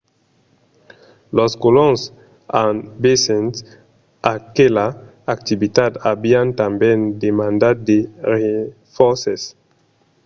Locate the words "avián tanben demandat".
6.13-7.75